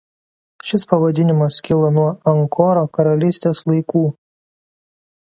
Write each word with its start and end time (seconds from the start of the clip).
Šis 0.67 0.85
pavadinimas 0.93 1.57
kilo 1.67 1.91
nuo 1.97 2.05
Ankoro 2.31 2.83
karalystės 2.99 3.61
laikų. 3.73 4.03